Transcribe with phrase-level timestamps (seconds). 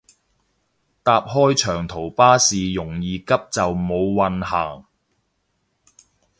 [1.03, 4.85] 搭開長途巴士容易急就冇運行